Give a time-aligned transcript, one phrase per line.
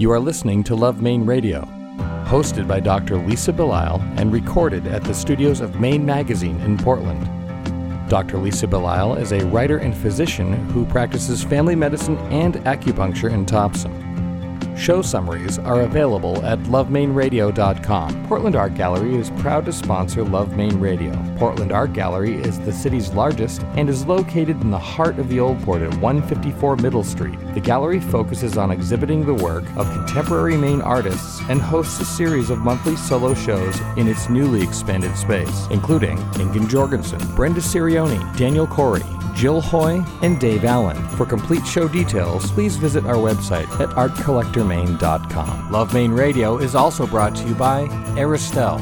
[0.00, 1.60] You are listening to Love Maine Radio,
[2.24, 3.18] hosted by Dr.
[3.18, 7.28] Lisa Belisle and recorded at the studios of Maine Magazine in Portland.
[8.08, 8.38] Dr.
[8.38, 14.09] Lisa Belisle is a writer and physician who practices family medicine and acupuncture in Topsham.
[14.80, 18.26] Show summaries are available at lovemaineradio.com.
[18.26, 21.12] Portland Art Gallery is proud to sponsor Love Maine Radio.
[21.36, 25.38] Portland Art Gallery is the city's largest and is located in the heart of the
[25.38, 27.38] Old Port at 154 Middle Street.
[27.52, 32.48] The gallery focuses on exhibiting the work of contemporary Maine artists and hosts a series
[32.48, 38.66] of monthly solo shows in its newly expanded space, including Ingun Jorgensen, Brenda Sirioni, Daniel
[38.66, 39.02] Corey,
[39.34, 40.96] Jill Hoy, and Dave Allen.
[41.16, 45.70] For complete show details, please visit our website at artcollectormaine.com.
[45.70, 48.80] Love Maine Radio is also brought to you by Aristelle,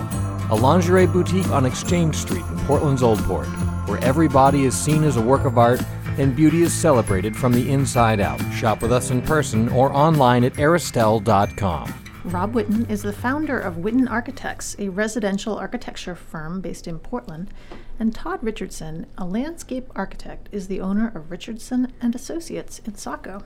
[0.50, 3.48] a lingerie boutique on Exchange Street in Portland's Old Port,
[3.86, 5.82] where every body is seen as a work of art
[6.18, 8.40] and beauty is celebrated from the inside out.
[8.52, 11.94] Shop with us in person or online at aristelle.com.
[12.28, 17.50] Rob Witten is the founder of Witten Architects, a residential architecture firm based in Portland,
[17.98, 23.42] and Todd Richardson, a landscape architect, is the owner of Richardson and Associates in Saco.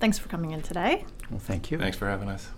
[0.00, 1.04] Thanks for coming in today.
[1.30, 1.76] Well, thank you.
[1.76, 2.48] Thanks for having us.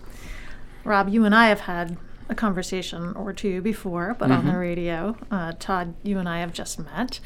[0.85, 1.97] Rob, you and I have had
[2.29, 5.17] a conversation or two before, but on the radio.
[5.29, 7.19] Uh, Todd, you and I have just met.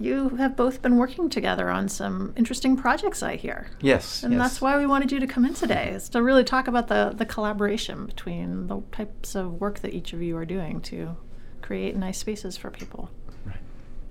[0.00, 3.68] You have both been working together on some interesting projects, I hear.
[3.80, 4.22] Yes.
[4.22, 4.42] And yes.
[4.42, 7.12] that's why we wanted you to come in today, is to really talk about the,
[7.16, 11.16] the collaboration between the types of work that each of you are doing to
[11.62, 13.10] create nice spaces for people.
[13.44, 13.56] Right.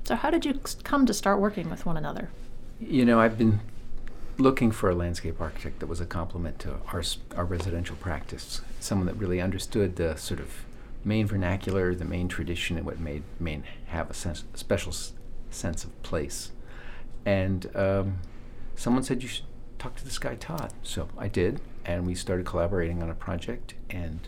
[0.04, 2.30] So, how did you come to start working with one another?
[2.82, 3.62] You know, I've been
[4.38, 7.02] looking for a landscape architect that was a complement to our,
[7.36, 10.66] our residential practice, someone that really understood the sort of
[11.04, 14.92] Maine vernacular, the Maine tradition, and what made Maine have a sense, special
[15.50, 16.52] sense of place.
[17.26, 18.20] And um,
[18.76, 19.46] someone said you should
[19.80, 23.74] talk to this guy Todd, so I did, and we started collaborating on a project.
[23.90, 24.28] And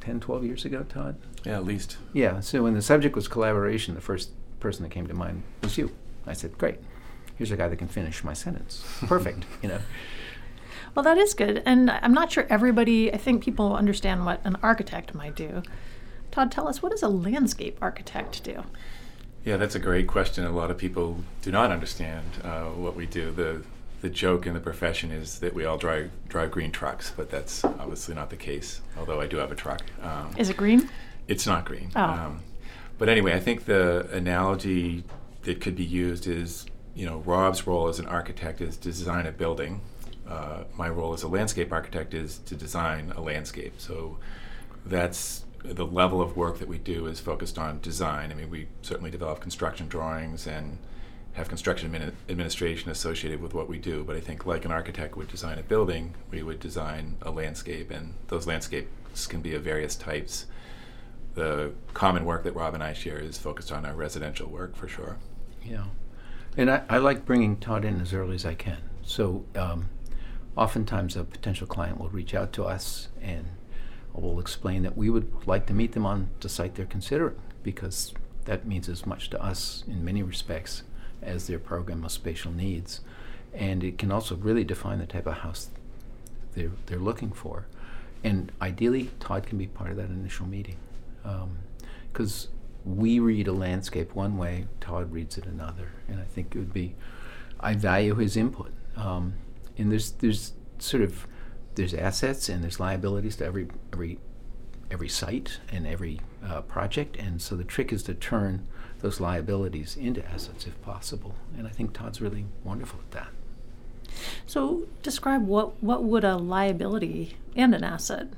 [0.00, 1.16] 10, 12 years ago, Todd.
[1.44, 1.96] Yeah, at least.
[2.12, 4.30] Yeah, so when the subject was collaboration, the first
[4.60, 5.90] person that came to mind was you.
[6.26, 6.78] I said, Great,
[7.36, 8.84] here's a guy that can finish my sentence.
[9.06, 9.80] Perfect, you know.
[10.94, 11.62] Well, that is good.
[11.66, 15.62] And I'm not sure everybody, I think people understand what an architect might do.
[16.30, 18.64] Todd, tell us, what does a landscape architect do?
[19.46, 20.44] Yeah, that's a great question.
[20.44, 23.30] A lot of people do not understand uh, what we do.
[23.30, 23.62] The
[24.02, 27.64] the joke in the profession is that we all drive drive green trucks, but that's
[27.64, 28.80] obviously not the case.
[28.98, 29.82] Although I do have a truck.
[30.02, 30.90] Um, Is it green?
[31.28, 31.92] It's not green.
[31.94, 32.02] Oh.
[32.02, 32.40] Um,
[32.98, 35.04] but anyway, I think the analogy
[35.42, 39.26] that could be used is, you know, Rob's role as an architect is to design
[39.26, 39.80] a building.
[40.28, 43.74] Uh, my role as a landscape architect is to design a landscape.
[43.78, 44.18] So
[44.84, 48.30] that's the level of work that we do is focused on design.
[48.30, 50.78] I mean, we certainly develop construction drawings and
[51.34, 54.04] have construction admini- administration associated with what we do.
[54.04, 57.90] But I think, like an architect would design a building, we would design a landscape,
[57.90, 60.46] and those landscapes can be of various types
[61.36, 64.88] the common work that Rob and I share is focused on our residential work for
[64.88, 65.18] sure.
[65.62, 65.84] Yeah.
[66.56, 68.78] And I, I like bringing Todd in as early as I can.
[69.02, 69.90] So um,
[70.56, 73.44] oftentimes a potential client will reach out to us and
[74.22, 78.14] we'll explain that we would like to meet them on the site they're considering because
[78.46, 80.82] that means as much to us in many respects
[81.22, 83.00] as their program of spatial needs.
[83.52, 85.68] And it can also really define the type of house
[86.54, 87.66] they're, they're looking for.
[88.24, 90.76] And ideally, Todd can be part of that initial meeting.
[92.12, 92.48] Because
[92.84, 95.92] we read a landscape one way, Todd reads it another.
[96.08, 96.94] And I think it would be,
[97.60, 98.72] I value his input.
[98.96, 99.34] Um,
[99.76, 101.26] and there's, there's sort of,
[101.76, 104.18] there's assets and there's liabilities to every, every,
[104.90, 107.16] every site and every uh, project.
[107.16, 108.66] And so the trick is to turn
[109.00, 111.34] those liabilities into assets if possible.
[111.56, 113.28] And I think Todd's really wonderful at that.
[114.46, 118.28] So describe what, what would a liability and an asset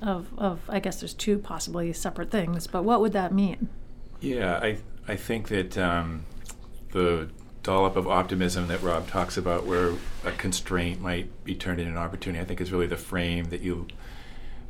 [0.00, 3.68] of, of, I guess there's two possibly separate things, but what would that mean?
[4.20, 6.24] Yeah, I I think that um,
[6.92, 7.28] the
[7.64, 9.94] dollop of optimism that Rob talks about, where
[10.24, 13.60] a constraint might be turned into an opportunity, I think is really the frame that
[13.60, 13.88] you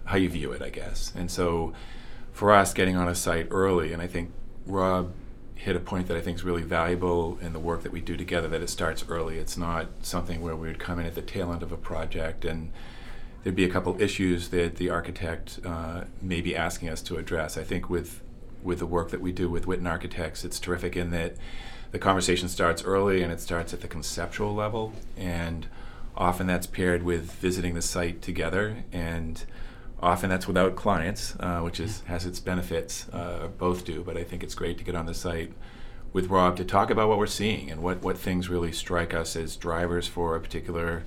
[0.07, 1.13] how you view it, I guess.
[1.15, 1.75] And so,
[2.33, 4.33] for us, getting on a site early, and I think
[4.67, 5.13] Rob
[5.55, 8.17] hit a point that I think is really valuable in the work that we do
[8.17, 8.49] together.
[8.49, 9.39] That it starts early.
[9.39, 12.45] It's not something where we would come in at the tail end of a project
[12.45, 12.71] and
[13.45, 17.57] there'd be a couple issues that the architect uh, may be asking us to address.
[17.57, 18.21] I think with
[18.65, 21.37] with the work that we do with Witten Architects, it's terrific in that
[21.93, 25.69] the conversation starts early and it starts at the conceptual level, and
[26.17, 29.45] often that's paired with visiting the site together, and
[30.03, 33.09] often that's without clients, uh, which is has its benefits.
[33.11, 35.53] Uh, both do, but I think it's great to get on the site
[36.13, 39.37] with Rob to talk about what we're seeing and what what things really strike us
[39.37, 41.05] as drivers for a particular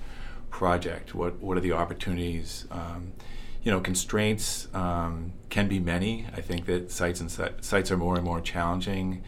[0.50, 1.14] project?
[1.14, 2.66] What what are the opportunities?
[2.70, 3.12] Um,
[3.62, 6.26] you know, constraints um, can be many.
[6.36, 9.22] I think that sites and si- sites are more and more challenging.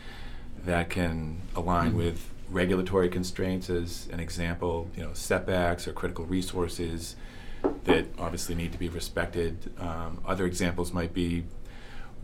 [0.65, 1.99] That can align mm-hmm.
[1.99, 4.88] with regulatory constraints, as an example.
[4.97, 7.17] You know, setbacks or critical resources
[7.85, 9.73] that obviously need to be respected.
[9.79, 11.44] Um, other examples might be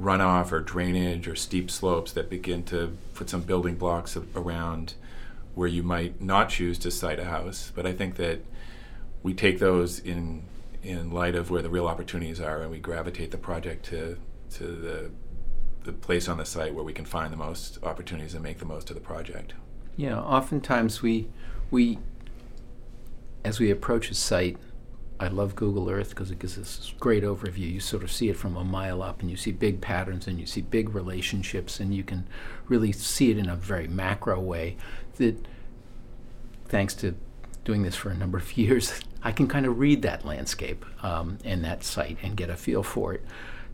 [0.00, 4.94] runoff or drainage or steep slopes that begin to put some building blocks around
[5.55, 7.73] where you might not choose to site a house.
[7.75, 8.41] But I think that
[9.23, 10.43] we take those in
[10.87, 14.19] in light of where the real opportunities are, and we gravitate the project to
[14.50, 15.11] to the
[15.85, 18.65] the place on the site where we can find the most opportunities and make the
[18.65, 19.55] most of the project.
[19.97, 21.29] Yeah, oftentimes we
[21.71, 21.99] we
[23.44, 24.56] as we approach a site,
[25.19, 27.73] I love Google Earth because it gives us this great overview.
[27.73, 30.38] You sort of see it from a mile up, and you see big patterns, and
[30.38, 32.27] you see big relationships, and you can
[32.69, 34.77] really see it in a very macro way.
[35.17, 35.47] That,
[36.67, 37.15] thanks to
[37.65, 41.38] doing this for a number of years, I can kind of read that landscape um,
[41.44, 43.25] and that site and get a feel for it.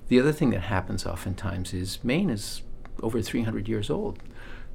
[0.08, 2.62] The other thing that happens oftentimes is Maine is
[3.02, 4.18] over 300 years old.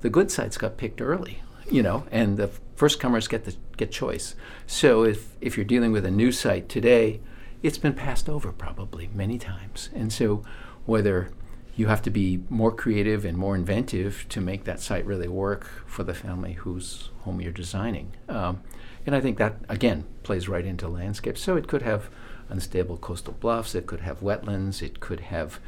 [0.01, 3.91] The good sites got picked early you know, and the first comers get the get
[3.91, 4.35] choice.
[4.65, 7.19] So if if you're dealing with a new site today,
[7.61, 10.43] it's been passed over probably many times, and so
[10.85, 11.31] whether
[11.75, 15.83] you have to be more creative and more inventive to make that site really work
[15.85, 18.13] for the family whose home you're designing.
[18.27, 18.63] Um,
[19.07, 21.37] and I think that again plays right into landscape.
[21.37, 22.09] So it could have
[22.49, 25.59] unstable coastal bluffs, it could have wetlands, it could have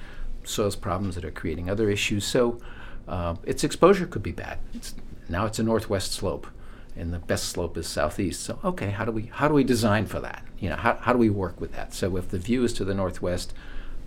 [0.44, 2.25] soils problems that are creating other issues.
[2.25, 2.59] So
[3.07, 4.59] uh, its exposure could be bad.
[4.74, 4.94] It's
[5.30, 6.47] now it's a northwest slope,
[6.95, 8.44] and the best slope is southeast.
[8.44, 10.44] So okay, how do we how do we design for that?
[10.59, 11.94] You know, how how do we work with that?
[11.94, 13.53] So if the view is to the northwest,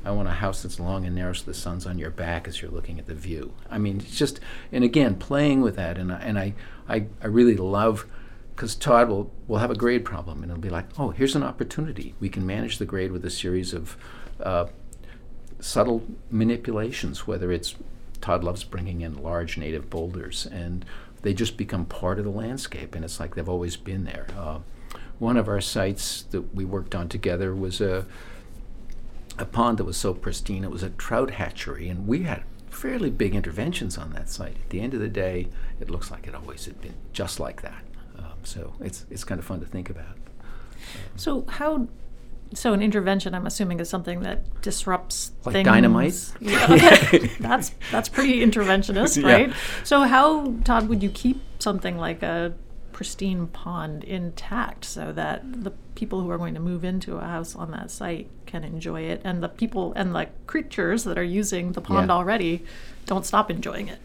[0.04, 2.60] I want a house that's long and narrow so the sun's on your back as
[2.60, 3.54] you're looking at the view.
[3.70, 4.40] I mean, it's just
[4.70, 6.54] and again playing with that, and I, and I
[6.86, 8.04] I, I really love
[8.62, 11.42] because Todd will will have a grade problem, and it'll be like, oh, here's an
[11.42, 12.14] opportunity.
[12.20, 13.96] We can manage the grade with a series of
[14.40, 14.66] uh,
[15.58, 17.74] subtle manipulations, whether it's
[18.20, 20.84] Todd loves bringing in large native boulders and
[21.22, 24.28] they just become part of the landscape, and it's like they've always been there.
[24.38, 24.60] Uh,
[25.18, 28.06] one of our sites that we worked on together was a
[29.38, 30.62] a pond that was so pristine.
[30.62, 34.54] It was a trout hatchery, and we had fairly big interventions on that site.
[34.62, 35.48] At the end of the day,
[35.80, 37.82] it looks like it always had been just like that.
[38.44, 40.16] So it's it's kind of fun to think about.
[41.16, 41.88] So how
[42.54, 45.66] so an intervention, I'm assuming, is something that disrupts like things.
[45.66, 46.32] dynamite.
[46.40, 49.48] Yeah, that's that's pretty interventionist, right?
[49.48, 49.54] Yeah.
[49.84, 52.54] So how, Todd, would you keep something like a
[52.92, 57.56] pristine pond intact so that the people who are going to move into a house
[57.56, 61.72] on that site can enjoy it, and the people and the creatures that are using
[61.72, 62.14] the pond yeah.
[62.14, 62.64] already
[63.06, 63.98] don't stop enjoying it?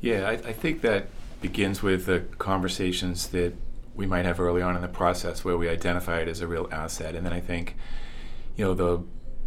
[0.00, 1.06] Yeah, I, I think that
[1.40, 3.54] begins with the conversations that
[3.96, 6.68] we might have early on in the process where we identify it as a real
[6.70, 7.14] asset.
[7.14, 7.76] And then I think,
[8.56, 9.02] you know, the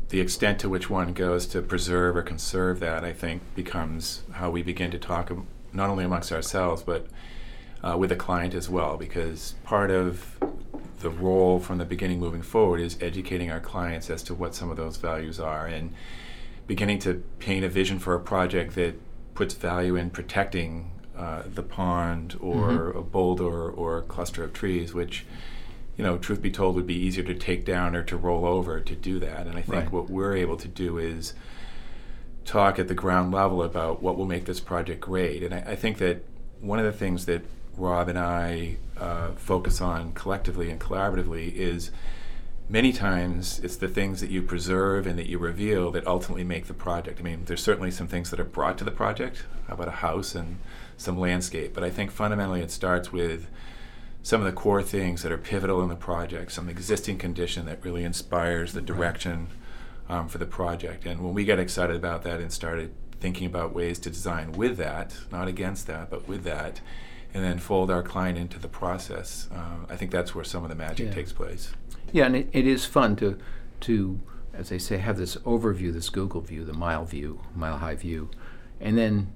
[0.09, 4.49] the extent to which one goes to preserve or conserve that, I think, becomes how
[4.49, 5.31] we begin to talk
[5.71, 7.05] not only amongst ourselves but
[7.83, 8.97] uh, with the client as well.
[8.97, 10.39] Because part of
[10.99, 14.71] the role from the beginning moving forward is educating our clients as to what some
[14.71, 15.93] of those values are and
[16.67, 18.95] beginning to paint a vision for a project that
[19.33, 22.97] puts value in protecting uh, the pond or mm-hmm.
[22.97, 25.25] a boulder or a cluster of trees, which,
[25.97, 28.79] you know, truth be told, would be easier to take down or to roll over
[28.79, 29.45] to do that.
[29.45, 29.91] And I think right.
[29.91, 31.33] what we're able to do is
[32.45, 35.43] talk at the ground level about what will make this project great.
[35.43, 36.23] And I, I think that
[36.61, 37.41] one of the things that
[37.75, 41.91] Rob and I uh, focus on collectively and collaboratively is
[42.69, 46.67] many times it's the things that you preserve and that you reveal that ultimately make
[46.67, 47.19] the project.
[47.19, 49.43] I mean, there's certainly some things that are brought to the project.
[49.67, 50.57] About a house and
[50.97, 51.73] some landscape.
[51.73, 53.47] But I think fundamentally it starts with
[54.21, 57.83] some of the core things that are pivotal in the project, some existing condition that
[57.83, 59.47] really inspires the direction
[60.09, 61.05] um, for the project.
[61.05, 64.77] And when we got excited about that and started thinking about ways to design with
[64.77, 66.81] that, not against that, but with that,
[67.33, 70.69] and then fold our client into the process, uh, I think that's where some of
[70.69, 71.13] the magic yeah.
[71.13, 71.71] takes place.
[72.11, 73.37] Yeah, and it, it is fun to,
[73.81, 74.19] to,
[74.53, 78.29] as they say, have this overview, this Google view, the mile view, mile high view,
[78.79, 79.33] and then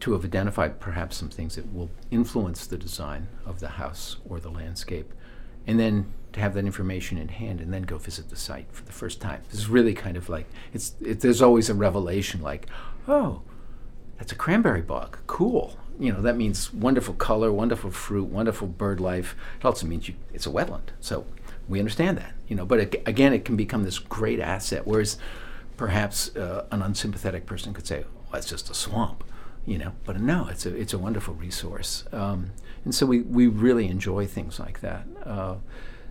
[0.00, 4.38] to have identified perhaps some things that will influence the design of the house or
[4.40, 5.12] the landscape,
[5.66, 8.84] and then to have that information in hand and then go visit the site for
[8.84, 9.42] the first time.
[9.50, 10.94] This is really kind of like it's.
[11.00, 12.68] It, there's always a revelation, like,
[13.06, 13.42] oh,
[14.18, 15.18] that's a cranberry bog.
[15.26, 15.76] Cool.
[15.98, 19.34] You know that means wonderful color, wonderful fruit, wonderful bird life.
[19.58, 20.90] It also means you, it's a wetland.
[21.00, 21.26] So
[21.68, 22.34] we understand that.
[22.48, 24.86] You know, but it, again, it can become this great asset.
[24.86, 25.18] Whereas
[25.76, 29.24] perhaps uh, an unsympathetic person could say, "Well, it's just a swamp."
[29.68, 29.92] you know.
[30.04, 32.50] But no, it's a it's a wonderful resource, um,
[32.84, 35.06] and so we we really enjoy things like that.
[35.24, 35.56] Uh,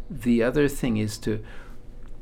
[0.09, 1.43] the other thing is to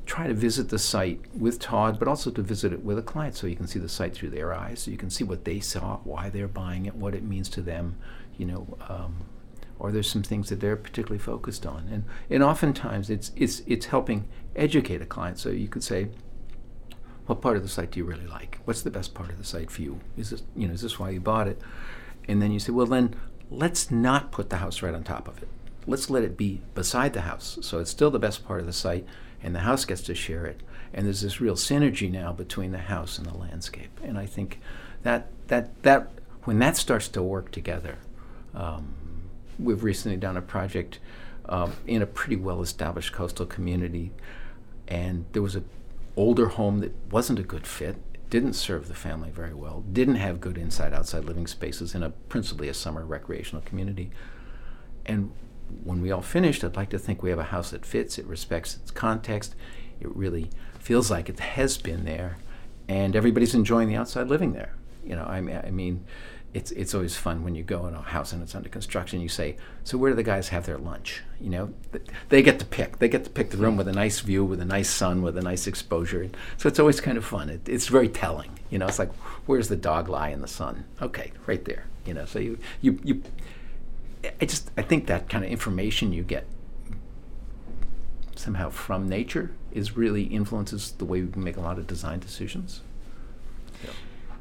[0.06, 3.36] try to visit the site with Todd, but also to visit it with a client
[3.36, 5.60] so you can see the site through their eyes, so you can see what they
[5.60, 7.98] saw, why they're buying it, what it means to them,
[8.38, 9.26] you know, um,
[9.80, 11.88] or there's some things that they're particularly focused on.
[11.92, 15.40] And, and oftentimes it's, it's, it's helping educate a client.
[15.40, 16.10] So you could say,
[17.26, 18.60] what part of the site do you really like?
[18.66, 20.00] What's the best part of the site for you?
[20.16, 21.60] Is this, you know, is this why you bought it?
[22.28, 23.16] And then you say, well, then
[23.50, 25.50] let's not put the house right on top of it.
[25.88, 27.60] Let's let it be beside the house.
[27.62, 29.06] So it's still the best part of the site,
[29.44, 30.62] and the house gets to share it.
[30.94, 34.00] And there's this real synergy now between the house and the landscape.
[34.04, 34.60] And I think
[35.04, 36.10] that that that
[36.44, 37.98] when that starts to work together,
[38.56, 38.96] um,
[39.60, 41.00] we've recently done a project
[41.48, 44.12] um, in a pretty well-established coastal community,
[44.88, 45.66] and there was an
[46.16, 47.98] older home that wasn't a good fit
[48.30, 52.10] didn't serve the family very well, didn't have good inside outside living spaces in a
[52.10, 54.12] principally a summer recreational community.
[55.06, 55.32] And
[55.84, 58.26] when we all finished, I'd like to think we have a house that fits, it
[58.26, 59.56] respects its context,
[60.00, 62.38] it really feels like it has been there,
[62.88, 64.76] and everybody's enjoying the outside living there.
[65.04, 66.04] You know, I mean, I mean
[66.56, 69.20] it's it's always fun when you go in a house and it's under construction.
[69.20, 71.74] You say, "So where do the guys have their lunch?" You know,
[72.30, 73.00] they get to pick.
[73.00, 75.38] They get to pick the room with a nice view, with a nice sun, with
[75.38, 76.30] a nice exposure.
[76.56, 77.50] So it's always kind of fun.
[77.50, 78.52] It, it's very telling.
[78.70, 79.12] You know, it's like,
[79.46, 81.88] "Where's the dog lie in the sun?" Okay, right there.
[82.06, 83.22] You know, so you you you.
[84.42, 86.48] I just I think that kind of information you get
[88.38, 92.80] somehow from nature is really influences the way we make a lot of design decisions.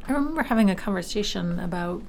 [0.06, 2.02] I remember having a conversation about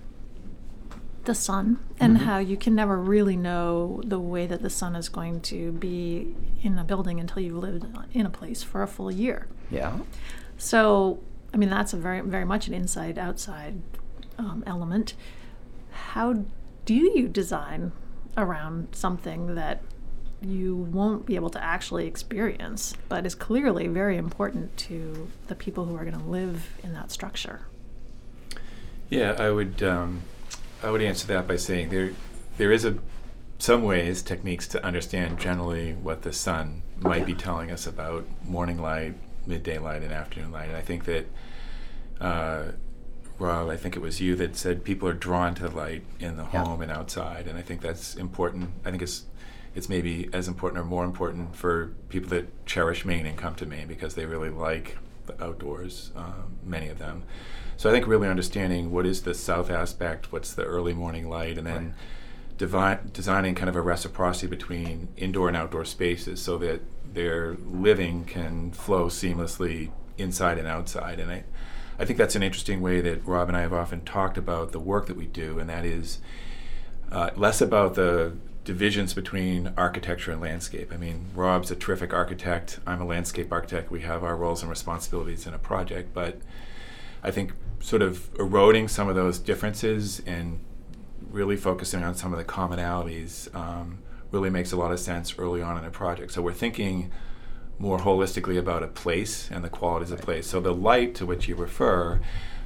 [1.24, 2.22] the sun and Mhm.
[2.22, 6.36] how you can never really know the way that the sun is going to be
[6.62, 9.48] in a building until you've lived in a place for a full year.
[9.72, 9.94] Yeah.
[10.58, 11.20] So,
[11.54, 13.82] I mean, that's a very, very much an inside outside
[14.38, 15.16] um, element.
[15.92, 16.44] How
[16.86, 17.92] do you design
[18.38, 19.82] around something that
[20.42, 25.86] you won't be able to actually experience, but is clearly very important to the people
[25.86, 27.62] who are going to live in that structure?
[29.10, 30.22] Yeah, I would um,
[30.84, 32.12] I would answer that by saying there
[32.58, 32.98] there is a
[33.58, 38.78] some ways techniques to understand generally what the sun might be telling us about morning
[38.82, 39.14] light,
[39.48, 40.68] midday light, and afternoon light.
[40.68, 41.28] And I think that
[42.20, 42.64] uh,
[43.40, 46.38] Rob, I think it was you that said people are drawn to the light in
[46.38, 46.64] the Yeah.
[46.66, 48.72] home and outside, and I think that's important.
[48.86, 49.26] I think it's
[49.76, 53.66] it's maybe as important or more important for people that cherish Maine and come to
[53.66, 56.12] Maine because they really like the outdoors.
[56.15, 57.24] Um, many of them.
[57.77, 61.58] So I think really understanding what is the south aspect, what's the early morning light,
[61.58, 61.94] and then
[62.58, 66.82] devi- designing kind of a reciprocity between indoor and outdoor spaces so that
[67.13, 71.20] their living can flow seamlessly inside and outside.
[71.20, 71.44] And I,
[72.00, 74.79] I think that's an interesting way that Rob and I have often talked about the
[74.79, 76.20] work that we do, and that is
[77.12, 78.36] uh, less about the
[78.66, 80.92] divisions between architecture and landscape.
[80.92, 82.80] I mean, Rob's a terrific architect.
[82.86, 83.92] I'm a landscape architect.
[83.92, 86.40] We have our roles and responsibilities in a project, but
[87.24, 90.60] I think sort of eroding some of those differences and
[91.30, 94.00] really focusing on some of the commonalities um,
[94.32, 96.32] really makes a lot of sense early on in a project.
[96.32, 97.12] So we're thinking
[97.78, 100.48] more holistically about a place and the qualities of place.
[100.48, 102.20] So the light to which you refer,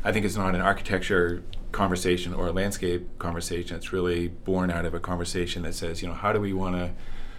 [0.03, 3.75] I think, is not an architecture conversation or a landscape conversation.
[3.77, 6.75] It's really born out of a conversation that says, you know, how do we want
[6.75, 6.91] to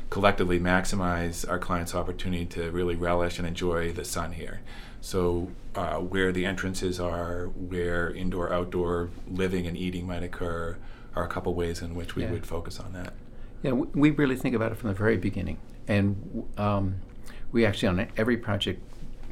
[0.09, 4.61] collectively maximize our clients' opportunity to really relish and enjoy the sun here?
[5.01, 10.77] So uh, where the entrances are, where indoor outdoor living and eating might occur,
[11.17, 12.33] are a couple ways in which we Yeah.
[12.33, 13.15] would focus on that.
[13.63, 15.59] Yeah, we, we really think about it from the very beginning,
[15.89, 16.97] and um,
[17.53, 18.81] we actually on every project,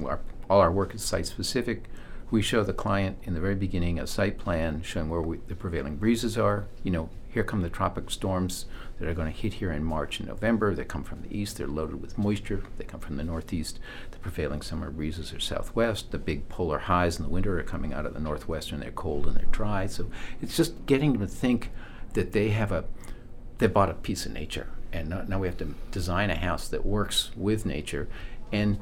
[0.05, 1.85] our, all our work is site specific.
[2.31, 5.55] We show the client in the very beginning a site plan showing where we, the
[5.55, 6.67] prevailing breezes are.
[6.83, 8.67] You know, here come the tropic storms
[8.99, 10.75] that are going to hit here in March and November.
[10.75, 11.57] They come from the east.
[11.57, 12.63] They're loaded with moisture.
[12.77, 13.79] They come from the northeast.
[14.11, 16.11] The prevailing summer breezes are southwest.
[16.11, 18.91] The big polar highs in the winter are coming out of the northwest, and they're
[18.91, 19.87] cold and they're dry.
[19.87, 20.11] So
[20.43, 21.71] it's just getting them to think
[22.13, 22.85] that they have a
[23.59, 26.87] they bought a piece of nature, and now, we have to design a house that
[26.87, 28.09] works with nature.
[28.53, 28.79] And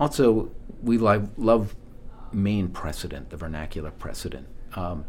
[0.00, 0.50] also,
[0.82, 1.76] we love
[2.34, 4.46] Maine precedent, the vernacular precedent.
[4.74, 5.04] Um,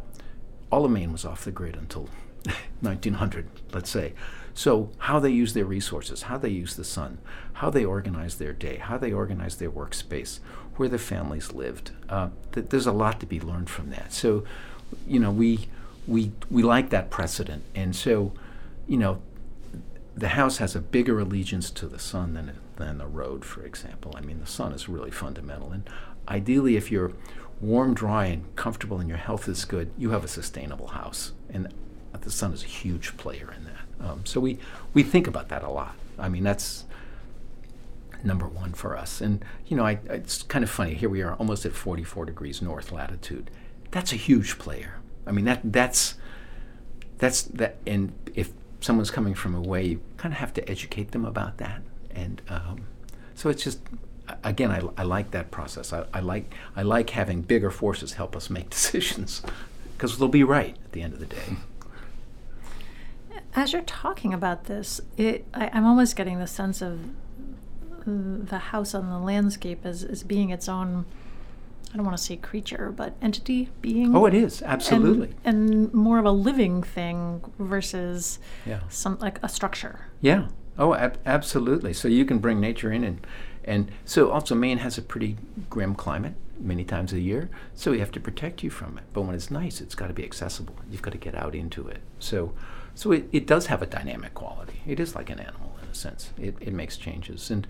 [0.72, 2.10] all of Maine was off the grid until
[2.82, 4.14] 1900, let's say.
[4.54, 7.18] So, how they use their resources, how they use the sun,
[7.54, 10.40] how they organize their day, how they organize their workspace,
[10.78, 11.92] where the families lived.
[12.08, 14.14] Uh, th- there's a lot to be learned from that.
[14.14, 14.46] So,
[15.08, 15.68] you know, we
[16.08, 18.32] we we like that precedent, and so,
[18.88, 19.22] you know,
[20.16, 24.14] the house has a bigger allegiance to the sun than than the road, for example.
[24.16, 25.90] I mean, the sun is really fundamental, and
[26.28, 27.12] ideally, if you're
[27.62, 31.74] warm, dry, and comfortable, and your health is good, you have a sustainable house, and
[32.22, 34.08] the sun is a huge player in that.
[34.08, 34.58] Um, so we
[34.94, 35.96] we think about that a lot.
[36.18, 36.86] I mean, that's
[38.24, 39.22] number one for us.
[39.22, 40.96] And you know, I, it's kind of funny.
[40.96, 43.52] Here we are, almost at 44 degrees north latitude.
[43.92, 44.96] That's a huge player.
[45.26, 46.16] I mean, that that's
[47.18, 47.78] that's that.
[47.86, 48.52] And if
[48.82, 51.82] someone's coming from away, you kind of have to educate them about that.
[52.12, 52.88] And um,
[53.34, 53.80] so it's just,
[54.44, 55.94] again, I, I like that process.
[55.94, 59.42] I, I like I like having bigger forces help us make decisions
[59.94, 61.58] because they'll be right at the end of the day.
[63.56, 67.00] As you're talking about this, it, I, I'm almost getting the sense of
[68.06, 71.06] the house on the landscape as, as being its own
[71.96, 74.14] I don't want to say creature, but entity, being.
[74.14, 78.82] Oh, it is absolutely, and, and more of a living thing versus yeah.
[78.90, 80.08] some like a structure.
[80.20, 80.50] Yeah.
[80.78, 81.94] Oh, ab- absolutely.
[81.94, 83.26] So you can bring nature in, and
[83.66, 85.38] and so also Maine has a pretty
[85.70, 89.04] grim climate many times a year, so we have to protect you from it.
[89.12, 90.76] But when it's nice, it's got to be accessible.
[90.90, 92.02] You've got to get out into it.
[92.20, 92.54] So,
[92.94, 94.82] so it, it does have a dynamic quality.
[94.88, 96.32] It is like an animal in a sense.
[96.38, 97.68] It it makes changes, and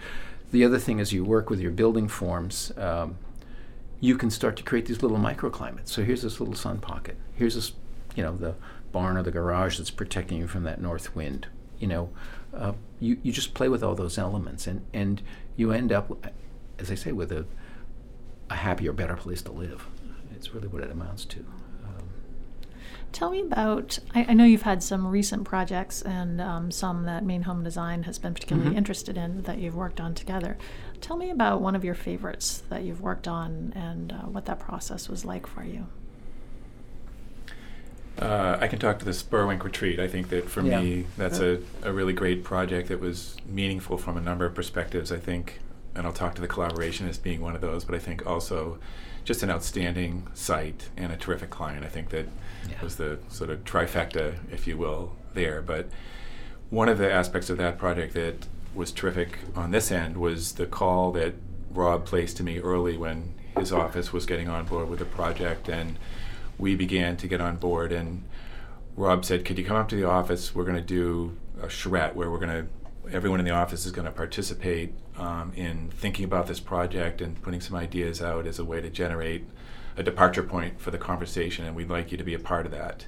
[0.52, 2.72] the other thing is you work with your building forms.
[2.78, 3.18] Um,
[4.00, 5.88] you can start to create these little microclimates.
[5.88, 7.18] So here's this little sun pocket.
[7.34, 7.72] Here's this,
[8.16, 8.56] you know, the
[8.92, 11.48] barn or the garage that's protecting you from that north wind.
[11.80, 12.10] You know,
[12.54, 15.22] uh, you, you just play with all those elements and, and
[15.56, 16.34] you end up,
[16.80, 17.46] as I say, with a,
[18.50, 19.88] a happier, better place to live.
[20.36, 21.46] It's really what it amounts to.
[23.16, 23.98] Tell me about.
[24.14, 28.04] I, I, know you've had some recent projects and um, some that Maine Home Design
[28.04, 28.78] has been particularly mm-hmm.
[28.78, 30.58] interested in that you've worked on together.
[31.00, 34.60] Tell me about one of your favorites that you've worked on and uh, what that
[34.60, 35.88] process was like for you.
[38.20, 40.00] Uh, I can talk to the Spurwink retreat.
[40.00, 40.80] I think that for yeah.
[40.80, 41.58] me, that's yeah.
[41.84, 45.12] a, a really great project that was meaningful from a number of perspectives.
[45.12, 45.60] I think,
[45.94, 48.80] and I'll talk to the collaboration as being one of those, but I think also
[49.26, 51.84] just an outstanding site and a terrific client.
[51.84, 52.28] I think that
[52.70, 52.82] yeah.
[52.82, 55.62] was the sort of trifecta, if you will, there.
[55.62, 55.90] But
[56.70, 60.66] one of the aspects of that project that was terrific on this end was the
[60.66, 61.34] call that
[61.72, 65.68] Rob placed to me early when his office was getting on board with the project,
[65.70, 65.98] and
[66.58, 67.92] we began to get on board.
[67.92, 68.24] And
[68.96, 70.56] Rob said, "Could you come up to the office?
[70.56, 72.68] We're going to do a charrette where we're going to."
[73.12, 77.40] Everyone in the office is going to participate um, in thinking about this project and
[77.44, 79.46] putting some ideas out as a way to generate
[79.98, 82.72] a departure point for the conversation, and we'd like you to be a part of
[82.72, 83.06] that.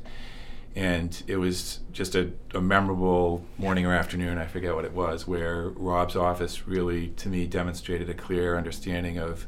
[0.75, 5.27] And it was just a, a, memorable morning or afternoon, I forget what it was,
[5.27, 9.47] where Rob's office really, to me, demonstrated a clear understanding of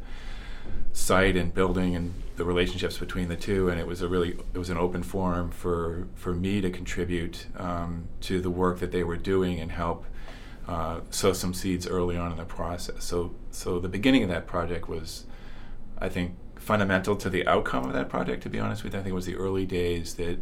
[0.93, 3.69] site and building and the relationships between the two.
[3.69, 7.47] And it was a really, it was an open forum for, for me to contribute
[7.57, 10.05] um, to the work that they were doing and help
[10.67, 13.03] uh, sow some seeds early on in the process.
[13.03, 15.25] So, so the beginning of that project was,
[15.97, 18.43] I think, fundamental to the outcome of that project.
[18.43, 20.37] To be honest with you, I think it was the early days that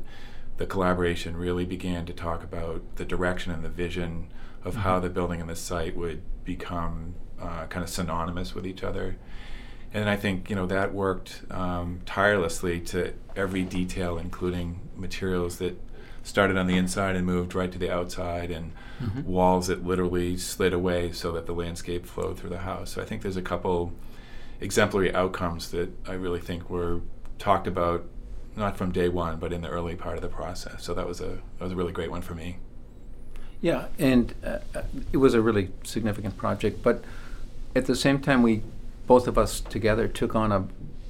[0.58, 4.28] the collaboration really began to talk about the direction and the vision
[4.64, 4.82] of mm-hmm.
[4.82, 9.18] how the building and the site would become uh, kind of synonymous with each other.
[9.94, 15.80] And I think you know that worked um, tirelessly to every detail, including materials that
[16.24, 19.24] started on the inside and moved right to the outside, and mm-hmm.
[19.24, 22.92] walls that literally slid away so that the landscape flowed through the house.
[22.92, 23.94] So I think there's a couple
[24.60, 27.02] exemplary outcomes that I really think were
[27.40, 28.06] talked about
[28.56, 30.84] not from day one, but in the early part of the process.
[30.84, 32.58] So that was a that was a really great one for me.
[33.62, 34.82] Yeah, and uh, uh
[35.14, 36.84] it was a really significant project.
[36.84, 37.04] But
[37.76, 38.64] at the same time, we
[39.08, 40.68] both of us together took on a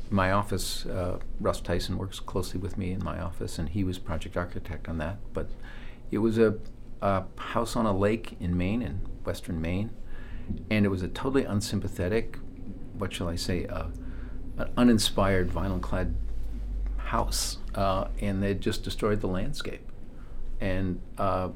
[0.10, 0.86] my office.
[0.86, 4.88] Uh, Russ Tyson works closely with me in my office, and he was project architect
[4.88, 5.18] on that.
[5.34, 5.50] But
[6.12, 6.56] it was a
[7.02, 9.92] a house on a lake in Maine, in western Maine,
[10.70, 12.40] and it was a totally unsympathetic,
[12.98, 13.88] what shall I say, uh,
[14.58, 16.16] an uninspired vinyl clad
[16.98, 19.92] house, uh, and they just destroyed the landscape.
[20.60, 21.50] And uh,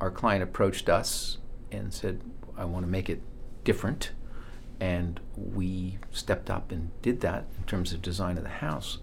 [0.00, 1.38] our client approached us
[1.70, 2.22] and said,
[2.56, 3.20] I want to make it
[3.64, 4.12] different.
[4.80, 8.98] And we stepped up and did that in terms of design of the house.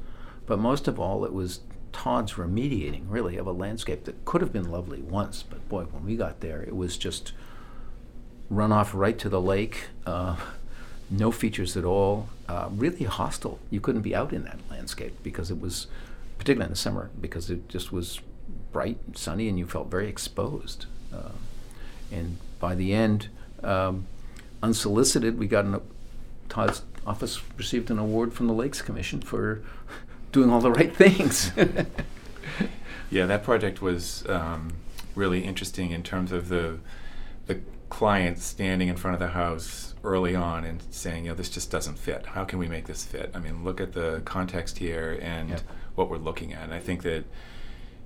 [0.45, 1.61] But most of all, it was
[1.91, 6.05] Todd's remediating, really, of a landscape that could have been lovely once, but boy, when
[6.05, 7.31] we got there, it was just
[8.49, 10.35] run off right to the lake, uh,
[11.09, 13.59] no features at all, uh, really hostile.
[13.69, 15.87] You couldn't be out in that landscape because it was,
[16.37, 18.19] particularly in the summer, because it just was
[18.71, 20.85] bright and sunny and you felt very exposed.
[21.13, 21.31] Uh,
[22.11, 23.29] and by the end,
[23.63, 24.05] um,
[24.65, 25.79] unsolicited, we got an,
[26.49, 29.61] Todd's office received an award from the Lakes Commission for
[30.31, 31.51] doing all the right things.
[33.11, 34.73] yeah, that project was um,
[35.13, 36.79] really interesting in terms of the
[37.45, 41.49] the client standing in front of the house early on and saying, you know, this
[41.49, 42.25] just doesn't fit.
[42.25, 43.29] How can we make this fit?
[43.35, 45.61] I mean, look at the context here and yep.
[45.93, 46.63] what we're looking at.
[46.63, 47.23] And I think that,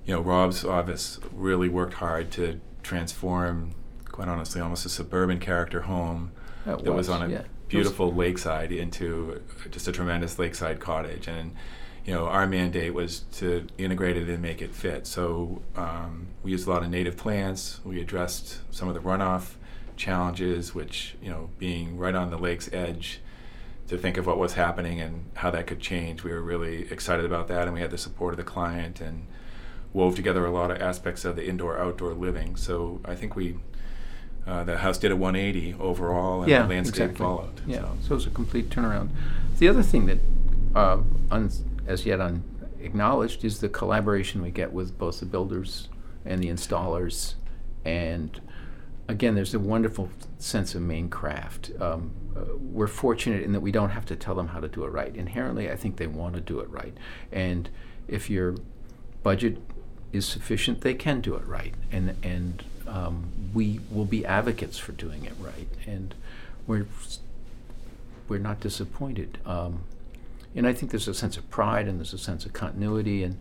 [0.04, 5.82] you know, Rob's office really worked hard to transform, quite honestly, almost a suburban character
[5.82, 6.32] home
[6.66, 7.42] It that was, was, on a yeah.
[7.68, 11.28] Beautiful lakeside into just a tremendous lakeside cottage.
[11.28, 11.54] And,
[12.04, 15.06] you know, our mandate was to integrate it and make it fit.
[15.06, 17.80] So um, we used a lot of native plants.
[17.84, 19.52] We addressed some of the runoff
[19.96, 23.20] challenges, which, you know, being right on the lake's edge,
[23.86, 26.24] to think of what was happening and how that could change.
[26.24, 29.26] We were really excited about that, and we had the support of the client and
[29.92, 32.56] wove together a lot of aspects of the indoor outdoor living.
[32.56, 33.58] So I think we
[34.46, 37.24] uh, the house did a 180 overall, and yeah, the landscape exactly.
[37.24, 37.60] followed.
[37.66, 37.96] Yeah, So.
[38.02, 39.10] so it was a complete turnaround.
[39.58, 40.18] The other thing that,
[40.74, 40.98] uh,
[41.30, 41.50] un-
[41.86, 45.88] as yet unacknowledged, is the collaboration we get with both the builders
[46.24, 47.34] and the installers.
[47.84, 48.40] And
[49.08, 51.70] again, there's a wonderful sense of Maine craft.
[51.80, 54.84] Um, uh, we're fortunate in that we don't have to tell them how to do
[54.84, 55.14] it right.
[55.14, 56.94] Inherently, I think they want to do it right.
[57.32, 57.68] And
[58.08, 58.54] if your
[59.22, 59.58] budget
[60.12, 61.74] is sufficient, they can do it right.
[61.92, 65.68] And, and um, we will be advocates for doing it right.
[65.86, 66.14] And
[66.66, 66.86] we're
[68.28, 69.38] we're not disappointed.
[69.44, 69.84] Um,
[70.54, 73.22] and I think there's a sense of pride and there's a sense of continuity.
[73.22, 73.40] And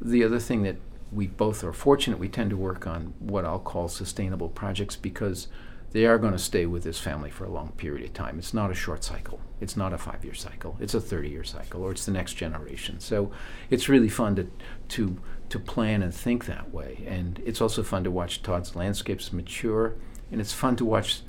[0.00, 0.76] the other thing that
[1.12, 5.48] we both are fortunate, we tend to work on what I'll call sustainable projects because
[5.92, 8.38] they are going to stay with this family for a long period of time.
[8.38, 9.40] It's not a short cycle.
[9.60, 10.76] It's not a five year cycle.
[10.80, 13.00] It's a 30 year cycle or it's the next generation.
[13.00, 13.32] So
[13.68, 14.46] it's really fun to,
[14.90, 15.18] to,
[15.50, 17.04] to plan and think that way.
[17.06, 19.94] And it's also fun to watch Todd's landscapes mature.
[20.32, 21.20] And it's fun to watch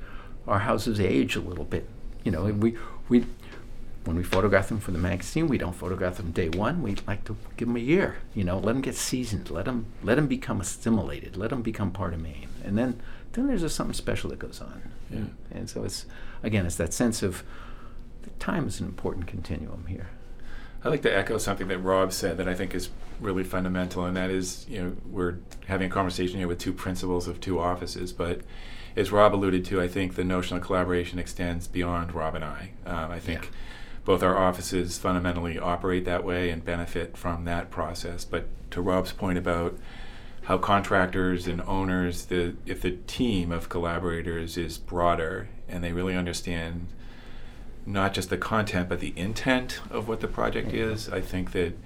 [0.46, 1.88] our houses age a little bit.
[2.24, 2.76] You know, we,
[3.08, 3.26] we,
[4.04, 6.82] when we photograph them for the magazine, we don't photograph them day one.
[6.82, 8.16] We like to give them a year.
[8.34, 9.50] You know, let them get seasoned.
[9.50, 11.36] Let them let them become assimilated.
[11.36, 12.48] Let them become part of Maine.
[12.64, 13.00] And then
[13.32, 14.90] then there's just something special that goes on.
[15.10, 15.24] Yeah.
[15.52, 16.06] And so it's
[16.42, 17.44] again, it's that sense of
[18.22, 20.08] that time is an important continuum here.
[20.84, 22.90] I'd like to echo something that Rob said that I think is
[23.20, 27.28] really fundamental, and that is, you know, we're having a conversation here with two principals
[27.28, 28.40] of two offices, but
[28.96, 32.70] as Rob alluded to, I think the notion of collaboration extends beyond Rob and I.
[32.84, 33.50] Um, I think Yeah.
[34.04, 38.24] both our offices fundamentally operate that way and benefit from that process.
[38.24, 39.78] But to Rob's point about
[40.42, 46.16] how contractors and owners, the if the team of collaborators is broader and they really
[46.16, 46.88] understand
[47.84, 51.76] not just the content but the intent of what the project is, I think that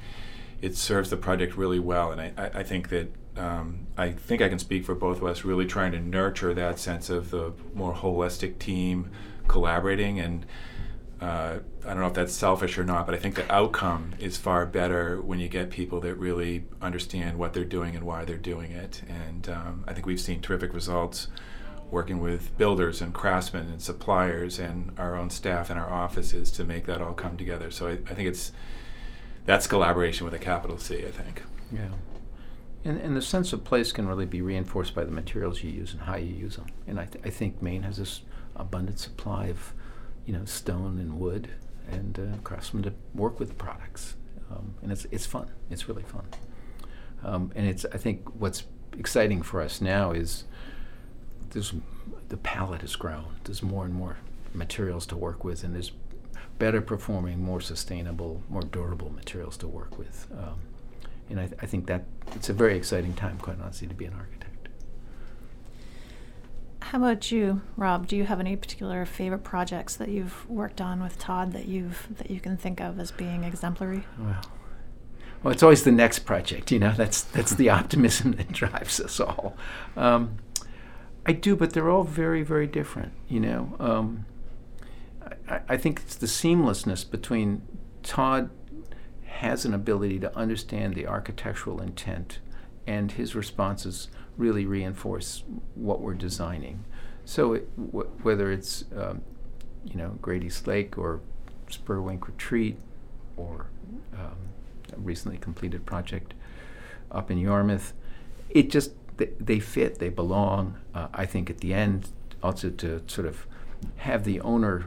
[0.61, 2.11] it serves the project really well.
[2.13, 5.25] And I, I, I think that um, I think I can speak for both of
[5.25, 9.11] us, really trying to nurture that sense of the more holistic team
[9.47, 10.19] collaborating.
[10.19, 10.47] And
[11.21, 14.37] uh, I don't know if that's selfish or not, but I think the outcome is
[14.37, 18.37] far better when you get people that really understand what they're doing and why they're
[18.37, 19.03] doing it.
[19.09, 21.29] And um, I think we've seen terrific results
[21.91, 26.65] working with builders and craftsmen and suppliers and our own staff and our offices to
[26.65, 27.71] make that all come together.
[27.71, 28.53] So I, I think it's
[29.45, 31.07] that's collaboration with a capital C.
[31.07, 31.43] I think.
[31.73, 31.89] Yeah.
[32.85, 35.93] And, and the sense of place can really be reinforced by the materials you use
[35.93, 36.67] and how you use them.
[36.87, 38.23] And I, th- I think Maine has this
[38.55, 39.73] abundant supply of,
[40.25, 41.49] you know, stone and wood
[41.91, 44.15] and uh, craftsmen to work with the products.
[44.53, 45.51] Um, and it's, it's fun.
[45.69, 46.27] It's really fun.
[47.25, 48.63] Um, and it's, I think what's
[48.97, 50.45] exciting for us now is
[51.51, 51.75] there's,
[52.29, 53.37] the palette has grown.
[53.45, 54.17] There's more and more
[54.55, 55.93] materials to work with, and there's
[56.59, 60.27] better performing, more sustainable, more durable materials to work with.
[60.33, 60.61] Um,
[61.29, 62.05] and I, th- I think that
[62.35, 64.69] it's a very exciting time, quite honestly, to be an architect.
[66.81, 68.07] How about you, Rob?
[68.07, 72.07] Do you have any particular favorite projects that you've worked on with Todd that you've
[72.17, 74.05] that you can think of as being exemplary?
[74.17, 74.41] Well,
[75.43, 76.93] well, it's always the next project, you know.
[76.93, 79.57] That's that's the optimism that drives us all.
[79.97, 80.37] Um,
[81.27, 83.75] I do, but they're all very, very different, you know.
[83.81, 84.27] Um,
[85.49, 87.63] I, I think it's the seamlessness between
[88.05, 88.49] Todd
[89.25, 92.39] has an ability to understand the architectural intent,
[92.87, 95.43] and his responses really reinforce
[95.75, 96.85] what we're designing.
[97.25, 99.23] So it, w- whether it's um,
[99.85, 101.21] you know Grady's Lake or
[101.69, 102.79] Spurwink Retreat
[103.37, 103.67] or
[104.15, 104.37] um,
[104.97, 106.35] a recently completed project
[107.11, 107.95] up in Yarmouth,
[108.49, 110.79] it just they, they fit, they belong.
[110.95, 112.09] Uh, I think at the end
[112.43, 113.47] also to sort of
[113.97, 114.87] have the owner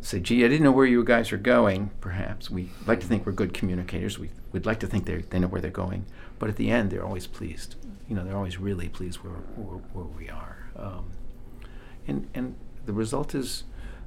[0.00, 2.50] say, gee, I didn't know where you guys are going, perhaps.
[2.50, 4.18] We like to think we're good communicators.
[4.18, 6.06] We, we'd like to think they they know where they're going.
[6.38, 7.76] But at the end, they're always pleased.
[8.08, 10.70] You know, they're always really pleased where, where, where we are.
[10.76, 11.10] Um,
[12.06, 13.64] and, and the result is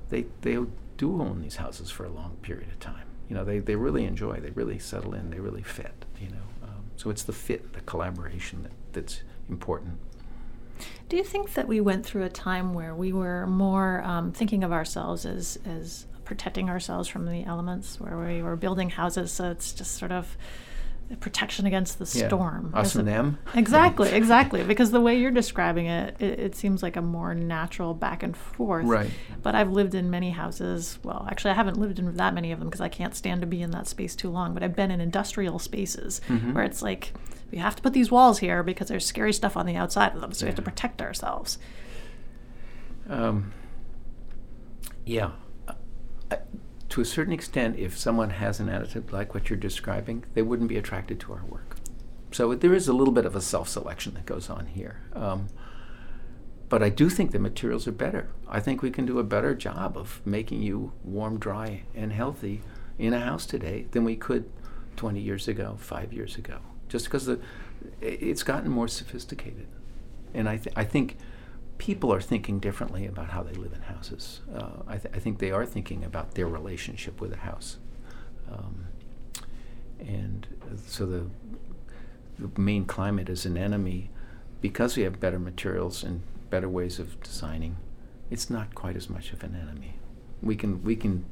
[0.10, 0.58] they, they
[0.98, 3.06] do own these houses for a long period of time.
[3.30, 6.48] You know, they, they really enjoy, they really settle in, they really fit, you know.
[6.64, 9.98] Um, so it's the fit, the collaboration that, that's important.
[11.10, 14.64] Do you think that we went through a time where we were more um, thinking
[14.64, 19.52] of ourselves as as protecting ourselves from the elements, where we were building houses, so
[19.52, 20.38] it's just sort of
[21.20, 22.28] protection against the Yeah.
[22.28, 22.72] storm.
[22.74, 23.38] Us and them.
[23.54, 24.64] Exactly, exactly.
[24.64, 28.36] Because the way you're describing it, it, it seems like a more natural back and
[28.36, 28.86] forth.
[28.86, 29.12] Right.
[29.44, 30.98] But I've lived in many houses.
[31.04, 33.48] Well, actually, I haven't lived in that many of them because I can't stand to
[33.48, 34.54] be in that space too long.
[34.54, 36.54] But I've been in industrial spaces Mm-hmm.
[36.54, 37.14] where it's like
[37.54, 40.22] we have to put these walls here because there's scary stuff on the outside of
[40.22, 41.60] them, so we have to protect ourselves.
[43.08, 43.54] Um,
[45.06, 45.34] yeah.
[45.68, 45.74] Uh,
[46.32, 46.38] uh,
[46.90, 50.68] to a certain extent, if someone has an attitude like what you're describing, they wouldn't
[50.68, 51.76] be attracted to our work.
[52.32, 55.02] So there is a little bit of a self selection that goes on here.
[55.14, 55.50] Um,
[56.70, 58.30] but I do think the materials are better.
[58.50, 62.64] I think we can do a better job of making you warm, dry, and healthy
[62.98, 64.50] in a house today than we could
[64.96, 66.58] 20 years ago, five years ago.
[66.94, 67.40] Just because the,
[68.02, 69.66] it's gotten more sophisticated.
[70.32, 71.18] And I, th- I think
[71.80, 74.42] people are thinking differently about how they live in houses.
[74.56, 77.80] Uh, I, th- I think they are thinking about their relationship with a house.
[78.52, 78.86] Um,
[80.00, 80.46] and
[80.86, 81.26] so the,
[82.38, 84.12] the Maine climate is an enemy
[84.62, 87.76] because we have better materials and better ways of designing.
[88.30, 89.96] It's not quite as much of an enemy.
[90.44, 91.26] We can we can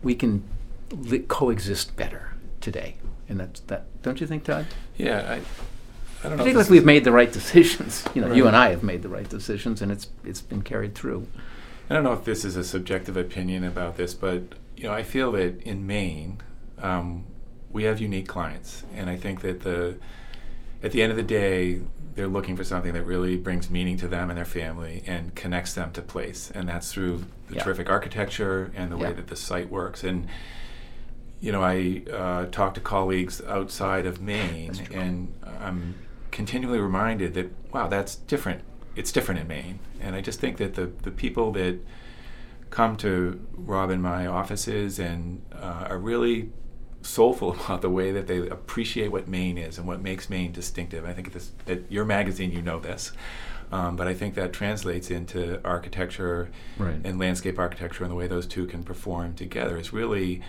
[0.00, 0.44] we can
[0.92, 2.31] li- coexist better
[2.62, 2.96] today,
[3.28, 3.84] and that's that.
[4.02, 4.66] Don't you think, Todd?
[4.96, 6.44] Yeah, I, I don't know.
[6.44, 8.04] I if we've made the right decisions.
[8.14, 10.94] You know, you and I have made the right decisions, and it's it's been carried
[10.94, 11.26] through.
[11.90, 14.42] I don't know if this is a subjective opinion about this, but
[14.76, 16.40] you know, I feel that in Maine,
[16.80, 17.24] um,
[17.70, 19.96] we have unique clients, and I think that the
[20.82, 21.80] at the end of the day,
[22.14, 25.74] they're looking for something that really brings meaning to them and their family and connects
[25.74, 27.62] them to place, and that's through the Yeah.
[27.64, 30.02] terrific architecture and the way that the site works.
[30.04, 30.26] And
[31.42, 35.96] you know, I uh, talk to colleagues outside of Maine, and I'm
[36.30, 38.62] continually reminded that wow, that's different.
[38.94, 41.80] It's different in Maine, and I just think that the the people that
[42.70, 46.50] come to Rob and my offices and uh, are really
[47.02, 51.04] soulful about the way that they appreciate what Maine is and what makes Maine distinctive.
[51.04, 53.12] I think this, at your magazine, you know this,
[53.72, 57.00] um, but I think that translates into architecture Right.
[57.04, 60.40] and landscape architecture and the way those two can perform together is really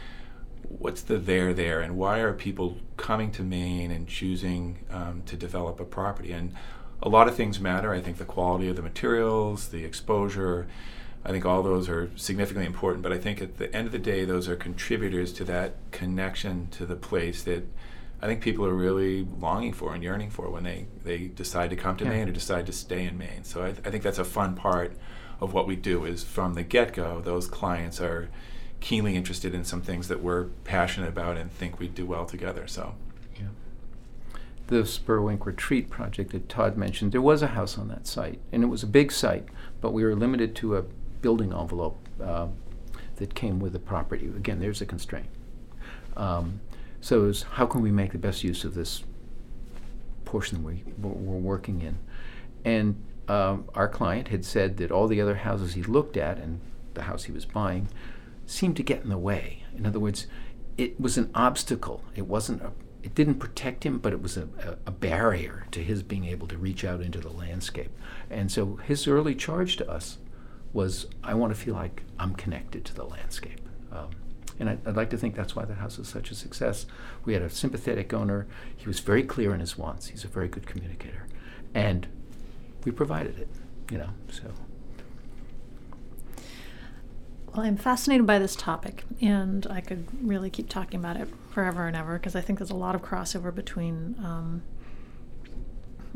[0.67, 5.36] what's the there there and why are people coming to Maine and choosing um, to
[5.36, 6.32] develop a property?
[6.32, 6.54] And
[7.02, 7.93] a lot of things matter.
[7.93, 10.67] I think the quality of the materials the exposure
[11.26, 13.02] I think all those are significantly important.
[13.02, 16.67] But I think at the end of the day those are contributors to that connection
[16.71, 17.65] to the place that
[18.21, 21.76] I think people are really longing for and yearning for when they, they decide to
[21.76, 22.12] come to Yeah.
[22.12, 23.43] Maine or decide to stay in Maine.
[23.43, 24.93] So I, I think that's a fun part
[25.39, 28.30] of what we do is from the get-go those clients are
[28.84, 32.67] keenly interested in some things that we're passionate about and think we do well together
[32.67, 32.93] so
[33.39, 33.48] Yeah.
[34.67, 38.62] The Spurwink Retreat project that Todd mentioned, there was a house on that site, and
[38.62, 39.48] it was a big site,
[39.80, 40.84] but we were limited to a
[41.22, 42.48] building envelope uh,
[43.15, 44.26] that came with the property.
[44.28, 45.30] Again, there's a constraint.
[46.17, 46.60] Um,
[47.00, 49.06] so was how can we make the best use of this
[50.26, 52.00] portion we, we're working in?
[52.65, 56.60] And um, our client had said that all the other houses he looked at and
[56.96, 57.88] the house he was buying
[58.45, 59.63] seemed to get in the way.
[59.75, 60.27] In other words,
[60.77, 62.03] it was an obstacle.
[62.15, 62.71] It wasn't a,
[63.03, 64.47] it didn't protect him, but it was a,
[64.86, 67.91] a, barrier to his being able to reach out into the landscape.
[68.29, 70.17] And so his early charge to us
[70.71, 73.60] was, I want to feel like I'm connected to the landscape.
[73.91, 74.12] Um,
[74.60, 76.86] and I'd, I'd like to think that's why the house is such a success.
[77.25, 78.47] We had a sympathetic owner.
[78.75, 80.08] He was very clear in his wants.
[80.08, 81.27] He's a very good communicator.
[81.73, 82.08] And
[82.86, 83.49] we provided it,
[83.91, 84.51] you know, so.
[87.56, 91.86] Well, I'm fascinated by this topic, and I could really keep talking about it forever
[91.88, 94.63] and ever because I think there's a lot of crossover between um,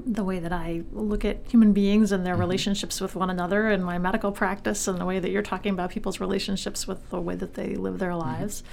[0.04, 2.40] the way that I look at human beings and their Mhm.
[2.40, 5.92] relationships with one another in my medical practice and the way that you're talking about
[5.92, 8.64] people's relationships with the way that they live their lives.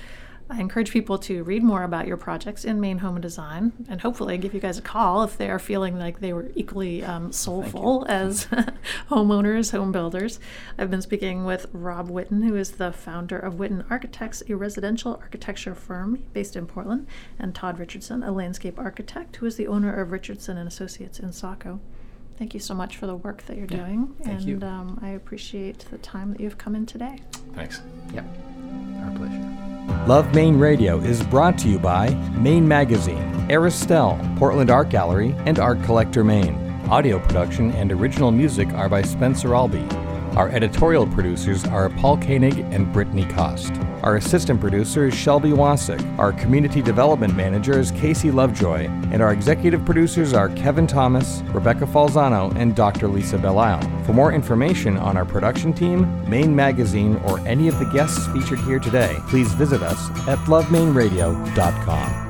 [0.51, 4.03] I encourage people to read more about your projects in Maine Home and Design and
[4.03, 7.33] hopefully give you guys a call if they are feeling like they were equally um,
[7.33, 8.47] soulful as
[9.11, 10.39] homeowners, home builders.
[10.79, 15.13] I've been speaking with Rob Witten, who is the founder of Witten Architects, a residential
[15.23, 17.07] architecture firm based in Portland,
[17.39, 21.33] and Todd Richardson, a landscape architect, who is the owner of Richardson and Associates in
[21.33, 21.81] Saco.
[22.37, 24.69] Thank you so much for the work that you're Yeah, doing, thank and you.
[24.69, 27.21] Um, I appreciate the time that you've come in today.
[27.55, 27.81] thanks
[28.13, 28.25] Yeah,
[29.05, 29.54] our pleasure.
[30.07, 35.59] Love Maine Radio is brought to you by Maine Magazine, Aristelle, Portland Art Gallery, and
[35.59, 36.57] Art Collector Maine.
[36.91, 40.04] Audio production and original music are by Spencer Albee.
[40.37, 43.73] Our editorial producers are Paul Koenig and Brittany Cost.
[44.03, 46.03] Our assistant producer is Shelby Wasick.
[46.19, 48.87] Our community development manager is Casey Lovejoy.
[49.13, 53.07] And our executive producers are Kevin Thomas, Rebecca Falzano, and Dr.
[53.07, 54.05] Lisa Belisle.
[54.07, 58.59] For more information on our production team, Maine Magazine, or any of the guests featured
[58.61, 62.24] here today, please visit us at lovemaineradio.com.